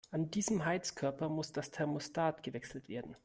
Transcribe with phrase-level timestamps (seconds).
[0.09, 3.15] An diesem Heizkörper muss das Thermostat gewechselt werden.